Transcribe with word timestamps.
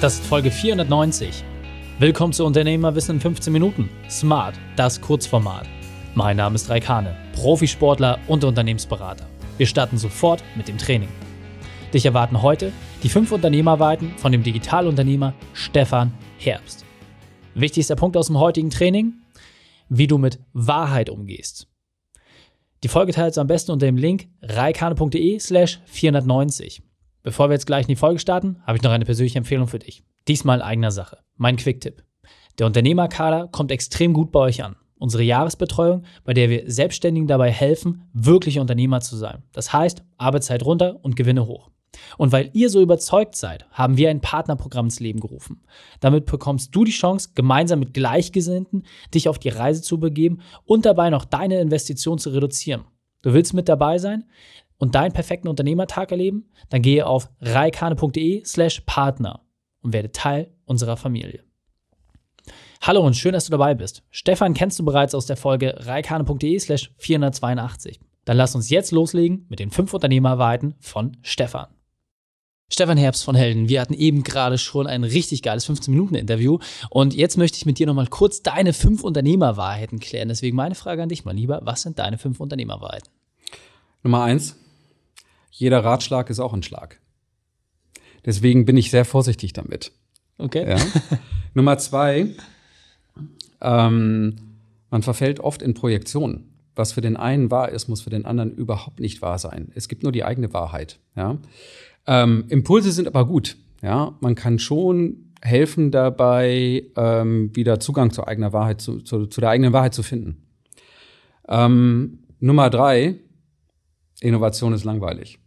Das 0.00 0.14
ist 0.14 0.24
Folge 0.24 0.50
490. 0.50 1.44
Willkommen 1.98 2.32
zu 2.32 2.46
Unternehmerwissen 2.46 3.16
in 3.16 3.20
15 3.20 3.52
Minuten. 3.52 3.90
Smart, 4.08 4.54
das 4.74 4.98
Kurzformat. 4.98 5.68
Mein 6.14 6.38
Name 6.38 6.54
ist 6.54 6.70
Raikane, 6.70 7.14
Profisportler 7.34 8.18
und 8.26 8.42
Unternehmensberater. 8.42 9.28
Wir 9.58 9.66
starten 9.66 9.98
sofort 9.98 10.42
mit 10.56 10.68
dem 10.68 10.78
Training. 10.78 11.10
Dich 11.92 12.06
erwarten 12.06 12.40
heute 12.40 12.72
die 13.02 13.10
fünf 13.10 13.30
Unternehmerweiten 13.30 14.14
von 14.16 14.32
dem 14.32 14.42
Digitalunternehmer 14.42 15.34
Stefan 15.52 16.14
Herbst. 16.38 16.86
Wichtigster 17.54 17.94
Punkt 17.94 18.16
aus 18.16 18.28
dem 18.28 18.38
heutigen 18.38 18.70
Training, 18.70 19.20
wie 19.90 20.06
du 20.06 20.16
mit 20.16 20.38
Wahrheit 20.54 21.10
umgehst. 21.10 21.66
Die 22.84 22.88
Folge 22.88 23.12
teilst 23.12 23.36
du 23.36 23.42
am 23.42 23.48
besten 23.48 23.72
unter 23.72 23.84
dem 23.84 23.98
Link 23.98 24.28
reikane.de 24.40 25.38
slash 25.40 25.78
490. 25.84 26.80
Bevor 27.22 27.50
wir 27.50 27.54
jetzt 27.54 27.66
gleich 27.66 27.82
in 27.82 27.88
die 27.88 27.96
Folge 27.96 28.18
starten, 28.18 28.62
habe 28.66 28.78
ich 28.78 28.82
noch 28.82 28.90
eine 28.90 29.04
persönliche 29.04 29.38
Empfehlung 29.38 29.68
für 29.68 29.78
dich. 29.78 30.02
Diesmal 30.26 30.62
eigener 30.62 30.90
Sache. 30.90 31.18
Mein 31.36 31.56
Quick-Tipp. 31.56 32.02
Der 32.58 32.66
Unternehmerkader 32.66 33.48
kommt 33.48 33.70
extrem 33.70 34.14
gut 34.14 34.32
bei 34.32 34.40
euch 34.40 34.64
an. 34.64 34.76
Unsere 34.98 35.22
Jahresbetreuung, 35.22 36.04
bei 36.24 36.34
der 36.34 36.50
wir 36.50 36.70
Selbstständigen 36.70 37.26
dabei 37.26 37.50
helfen, 37.50 38.08
wirklich 38.12 38.58
Unternehmer 38.58 39.00
zu 39.00 39.16
sein. 39.16 39.42
Das 39.52 39.72
heißt, 39.72 40.02
Arbeitszeit 40.18 40.64
runter 40.64 40.98
und 41.02 41.16
Gewinne 41.16 41.46
hoch. 41.46 41.70
Und 42.16 42.32
weil 42.32 42.50
ihr 42.52 42.70
so 42.70 42.80
überzeugt 42.80 43.36
seid, 43.36 43.66
haben 43.70 43.96
wir 43.96 44.10
ein 44.10 44.20
Partnerprogramm 44.20 44.86
ins 44.86 45.00
Leben 45.00 45.20
gerufen. 45.20 45.62
Damit 46.00 46.26
bekommst 46.26 46.74
du 46.74 46.84
die 46.84 46.92
Chance, 46.92 47.30
gemeinsam 47.34 47.80
mit 47.80 47.94
Gleichgesinnten 47.94 48.84
dich 49.12 49.28
auf 49.28 49.38
die 49.38 49.48
Reise 49.48 49.82
zu 49.82 49.98
begeben 49.98 50.40
und 50.64 50.86
dabei 50.86 51.10
noch 51.10 51.24
deine 51.24 51.60
Investition 51.60 52.18
zu 52.18 52.30
reduzieren. 52.30 52.84
Du 53.22 53.34
willst 53.34 53.54
mit 53.54 53.68
dabei 53.68 53.98
sein 53.98 54.24
und 54.80 54.96
deinen 54.96 55.12
perfekten 55.12 55.46
Unternehmertag 55.46 56.10
erleben? 56.10 56.50
Dann 56.70 56.82
gehe 56.82 57.06
auf 57.06 57.30
reikane.de 57.40 58.44
slash 58.44 58.80
Partner 58.80 59.42
und 59.82 59.92
werde 59.92 60.10
Teil 60.10 60.52
unserer 60.64 60.96
Familie. 60.96 61.44
Hallo 62.80 63.06
und 63.06 63.14
schön, 63.14 63.34
dass 63.34 63.44
du 63.44 63.50
dabei 63.50 63.74
bist. 63.74 64.02
Stefan 64.10 64.54
kennst 64.54 64.78
du 64.78 64.84
bereits 64.84 65.14
aus 65.14 65.26
der 65.26 65.36
Folge 65.36 65.74
reikane.de 65.78 66.58
slash 66.58 66.92
482. 66.96 68.00
Dann 68.24 68.36
lass 68.36 68.54
uns 68.54 68.70
jetzt 68.70 68.90
loslegen 68.90 69.46
mit 69.48 69.60
den 69.60 69.70
fünf 69.70 69.92
Unternehmerweiten 69.92 70.74
von 70.80 71.16
Stefan. 71.22 71.68
Stefan 72.72 72.96
Herbst 72.96 73.24
von 73.24 73.34
Helden, 73.34 73.68
wir 73.68 73.80
hatten 73.80 73.94
eben 73.94 74.22
gerade 74.22 74.56
schon 74.56 74.86
ein 74.86 75.02
richtig 75.02 75.42
geiles 75.42 75.68
15-Minuten-Interview 75.68 76.58
und 76.88 77.14
jetzt 77.14 77.36
möchte 77.36 77.56
ich 77.56 77.66
mit 77.66 77.78
dir 77.78 77.86
nochmal 77.86 78.06
kurz 78.06 78.42
deine 78.42 78.72
fünf 78.72 79.02
Unternehmerwahrheiten 79.02 79.98
klären. 79.98 80.28
Deswegen 80.28 80.56
meine 80.56 80.76
Frage 80.76 81.02
an 81.02 81.08
dich 81.08 81.24
mal 81.24 81.34
lieber, 81.34 81.60
was 81.64 81.82
sind 81.82 81.98
deine 81.98 82.16
fünf 82.16 82.38
Unternehmerwahrheiten? 82.38 83.10
Nummer 84.04 84.22
eins, 84.22 84.56
jeder 85.50 85.84
Ratschlag 85.84 86.30
ist 86.30 86.40
auch 86.40 86.52
ein 86.52 86.62
Schlag. 86.62 87.00
Deswegen 88.24 88.64
bin 88.64 88.76
ich 88.76 88.90
sehr 88.90 89.04
vorsichtig 89.04 89.52
damit. 89.52 89.92
Okay. 90.38 90.68
Ja. 90.68 90.78
Nummer 91.54 91.78
zwei, 91.78 92.28
ähm, 93.60 94.36
man 94.90 95.02
verfällt 95.02 95.40
oft 95.40 95.62
in 95.62 95.74
Projektionen. 95.74 96.46
Was 96.76 96.92
für 96.92 97.00
den 97.00 97.16
einen 97.16 97.50
wahr 97.50 97.70
ist, 97.70 97.88
muss 97.88 98.00
für 98.02 98.10
den 98.10 98.24
anderen 98.24 98.52
überhaupt 98.52 99.00
nicht 99.00 99.20
wahr 99.22 99.38
sein. 99.38 99.70
Es 99.74 99.88
gibt 99.88 100.02
nur 100.02 100.12
die 100.12 100.24
eigene 100.24 100.52
Wahrheit. 100.52 100.98
Ja. 101.16 101.38
Ähm, 102.06 102.44
Impulse 102.48 102.92
sind 102.92 103.06
aber 103.06 103.26
gut. 103.26 103.56
Ja, 103.82 104.16
man 104.20 104.34
kann 104.34 104.58
schon 104.58 105.32
helfen 105.42 105.90
dabei, 105.90 106.84
ähm, 106.96 107.54
wieder 107.54 107.80
Zugang 107.80 108.12
zur 108.12 108.28
eigenen 108.28 108.52
Wahrheit 108.52 108.80
zu, 108.80 109.00
zu, 109.00 109.26
zu 109.26 109.40
der 109.40 109.50
eigenen 109.50 109.72
Wahrheit 109.72 109.94
zu 109.94 110.02
finden. 110.02 110.46
Ähm, 111.48 112.20
Nummer 112.40 112.70
drei: 112.70 113.16
Innovation 114.20 114.72
ist 114.72 114.84
langweilig. 114.84 115.38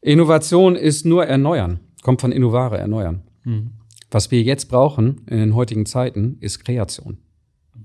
Innovation 0.00 0.76
ist 0.76 1.04
nur 1.04 1.26
erneuern, 1.26 1.80
kommt 2.02 2.20
von 2.20 2.32
innovare, 2.32 2.78
erneuern. 2.78 3.22
Mhm. 3.44 3.72
Was 4.10 4.30
wir 4.30 4.42
jetzt 4.42 4.66
brauchen 4.66 5.22
in 5.26 5.38
den 5.38 5.54
heutigen 5.54 5.86
Zeiten 5.86 6.38
ist 6.40 6.64
Kreation. 6.64 7.18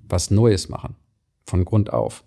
Was 0.07 0.31
Neues 0.31 0.69
machen. 0.69 0.95
Von 1.45 1.65
Grund 1.65 1.91
auf. 1.91 2.23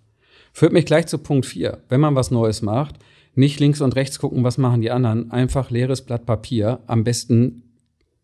Führt 0.52 0.72
mich 0.72 0.86
gleich 0.86 1.06
zu 1.06 1.18
Punkt 1.18 1.46
vier. 1.46 1.82
Wenn 1.88 2.00
man 2.00 2.14
was 2.14 2.30
Neues 2.30 2.62
macht, 2.62 2.96
nicht 3.34 3.60
links 3.60 3.80
und 3.80 3.94
rechts 3.96 4.18
gucken, 4.18 4.44
was 4.44 4.58
machen 4.58 4.80
die 4.80 4.90
anderen, 4.90 5.30
einfach 5.30 5.70
leeres 5.70 6.02
Blatt 6.02 6.26
Papier, 6.26 6.80
am 6.86 7.04
besten 7.04 7.62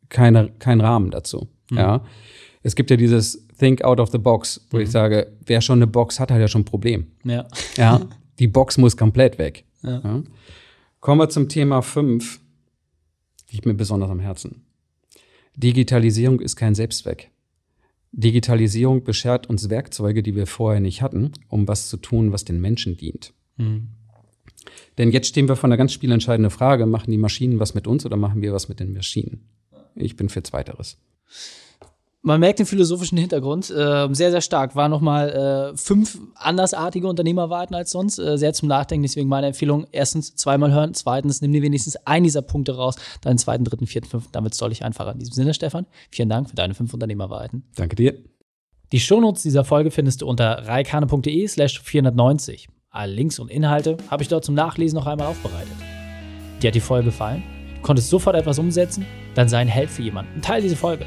keine, 0.09 0.51
kein 0.59 0.81
Rahmen 0.81 1.11
dazu. 1.11 1.49
Mhm. 1.71 1.79
Ja. 1.79 2.05
Es 2.63 2.75
gibt 2.75 2.91
ja 2.91 2.97
dieses 2.97 3.47
Think 3.59 3.83
out 3.83 4.01
of 4.01 4.11
the 4.11 4.19
box, 4.19 4.67
wo 4.71 4.77
mhm. 4.77 4.85
ich 4.85 4.91
sage, 4.91 5.33
wer 5.47 5.61
schon 5.61 5.79
eine 5.79 5.87
Box 5.87 6.21
hat, 6.21 6.31
hat 6.31 6.41
ja 6.41 6.49
schon 6.49 6.63
ein 6.63 6.67
Problem. 6.67 7.07
Ja. 7.25 7.47
ja. 7.77 8.01
Die 8.39 8.49
Box 8.49 8.79
muss 8.79 8.97
komplett 8.97 9.39
weg. 9.39 9.65
Ja. 9.83 10.01
ja. 10.03 10.23
Kommen 11.01 11.21
wir 11.21 11.29
zum 11.29 11.49
Thema 11.49 11.83
5, 11.83 12.41
liegt 13.51 13.67
mir 13.67 13.75
besonders 13.75 14.11
am 14.11 14.21
Herzen. 14.21 14.65
Digitalisierung 15.57 16.41
ist 16.41 16.57
kein 16.57 16.75
Selbstzweck. 16.75 17.31
Digitalisierung 18.13 19.05
beschert 19.05 19.49
uns 19.49 19.71
Werkzeuge, 19.71 20.23
die 20.23 20.37
wir 20.37 20.47
vorher 20.47 20.81
nicht 20.81 21.03
hatten, 21.03 21.33
um 21.49 21.67
was 21.67 21.89
zu 21.89 21.97
tun, 21.97 22.33
was 22.33 22.45
den 22.45 22.61
Menschen 22.61 22.97
dient. 22.97 23.33
Mhm. 23.57 23.89
Denn 24.99 25.11
jetzt 25.11 25.29
stehen 25.29 25.49
wir 25.49 25.57
vor 25.57 25.69
einer 25.69 25.77
ganz 25.77 25.93
spielentscheidenden 25.93 26.51
Frage, 26.51 26.87
machen 26.87 27.11
die 27.11 27.19
Maschinen 27.19 27.59
was 27.59 27.75
mit 27.75 27.87
uns 27.87 28.07
oder 28.07 28.17
machen 28.17 28.43
wir 28.43 28.53
was 28.53 28.69
mit 28.69 28.81
den 28.81 28.93
Maschinen? 28.93 29.49
Ich 29.95 30.17
bin 30.17 30.29
für 30.29 30.43
Zweiteres. 30.43 30.99
Man 32.25 32.39
merkt 32.39 32.61
den 32.61 32.67
philosophischen 32.67 33.19
Hintergrund 33.19 33.69
äh, 33.71 34.09
sehr, 34.13 34.31
sehr 34.31 34.41
stark. 34.41 34.77
War 34.77 34.89
nochmal 34.89 35.73
äh, 35.73 35.77
fünf 35.77 36.21
andersartige 36.37 37.09
Unternehmerwarten 37.09 37.75
als 37.75 37.91
sonst. 37.91 38.19
Äh, 38.21 38.39
sehr 38.39 38.53
zum 38.53 38.69
Nachdenken. 38.69 39.03
Deswegen 39.03 39.29
meine 39.29 39.49
Empfehlung: 39.49 39.89
erstens 39.91 40.37
zweimal 40.37 40.73
hören, 40.73 40.95
zweitens 40.95 41.41
nimm 41.41 41.53
dir 41.53 41.63
wenigstens 41.63 41.97
einen 42.07 42.23
dieser 42.23 42.43
Punkte 42.43 42.77
raus, 42.77 42.95
dann 43.23 43.39
zweiten, 43.39 43.65
dritten, 43.65 43.89
vierten, 43.89 44.09
fünften. 44.09 44.31
Damit 44.31 44.53
es 44.53 44.59
deutlich 44.59 44.85
einfacher. 44.85 45.13
In 45.13 45.19
diesem 45.19 45.35
Sinne, 45.35 45.53
Stefan, 45.53 45.87
vielen 46.11 46.29
Dank 46.29 46.49
für 46.49 46.55
deine 46.55 46.75
fünf 46.75 46.95
Unternehmerwarten. 46.95 47.65
Danke 47.75 47.97
dir. 47.97 48.15
Die 48.93 49.01
Shownotes 49.01 49.43
dieser 49.43 49.65
Folge 49.65 49.91
findest 49.91 50.23
du 50.23 50.29
unter 50.29 50.69
reikane.de 50.69 51.49
slash 51.49 51.81
490. 51.81 52.69
Alle 52.91 53.13
Links 53.15 53.41
und 53.41 53.51
Inhalte 53.51 53.97
habe 54.09 54.23
ich 54.23 54.29
dort 54.29 54.45
zum 54.45 54.55
Nachlesen 54.55 54.97
noch 54.97 55.07
einmal 55.07 55.27
aufbereitet. 55.27 55.73
Dir 56.63 56.69
hat 56.69 56.75
die 56.77 56.81
Folge 56.81 57.07
gefallen? 57.07 57.43
Du 57.77 57.83
konntest 57.83 58.11
sofort 58.11 58.37
etwas 58.37 58.61
umsetzen? 58.61 59.07
Dann 59.35 59.49
sei 59.49 59.59
ein 59.59 59.69
Held 59.69 59.91
für 59.91 60.03
jemanden. 60.03 60.41
Teil 60.41 60.63
diese 60.63 60.77
Folge. 60.77 61.07